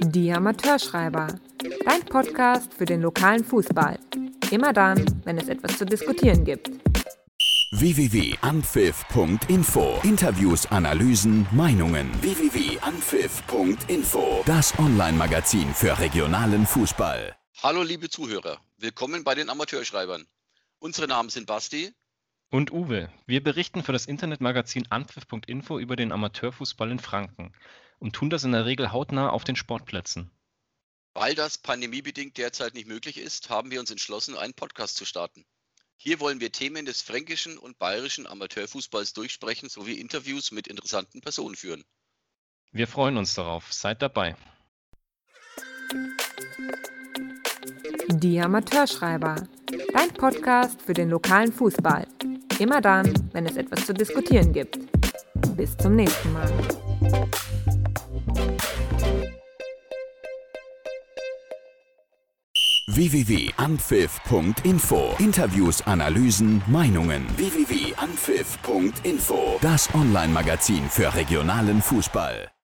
[0.00, 1.28] Die Amateurschreiber.
[1.84, 3.98] Dein Podcast für den lokalen Fußball.
[4.50, 6.70] Immer dann, wenn es etwas zu diskutieren gibt.
[7.72, 12.10] www.anpfiff.info Interviews, Analysen, Meinungen.
[12.22, 17.34] www.anpfiff.info Das Online-Magazin für regionalen Fußball.
[17.62, 20.26] Hallo liebe Zuhörer, willkommen bei den Amateurschreibern.
[20.78, 21.90] Unsere Namen sind Basti
[22.50, 23.08] und Uwe.
[23.26, 27.52] Wir berichten für das Internetmagazin anpfiff.info über den Amateurfußball in Franken
[27.98, 30.30] und tun das in der Regel hautnah auf den Sportplätzen.
[31.14, 35.44] Weil das pandemiebedingt derzeit nicht möglich ist, haben wir uns entschlossen, einen Podcast zu starten.
[35.96, 41.56] Hier wollen wir Themen des fränkischen und bayerischen Amateurfußballs durchsprechen sowie Interviews mit interessanten Personen
[41.56, 41.84] führen.
[42.70, 43.72] Wir freuen uns darauf.
[43.72, 44.36] Seid dabei.
[48.08, 49.48] Die Amateurschreiber.
[49.94, 52.06] Dein Podcast für den lokalen Fußball.
[52.58, 54.78] Immer dann, wenn es etwas zu diskutieren gibt.
[55.56, 56.52] Bis zum nächsten Mal.
[62.96, 67.26] www.anpfiff.info Interviews, Analysen, Meinungen.
[67.36, 72.48] www.anpfiff.info Das Online-Magazin für regionalen Fußball.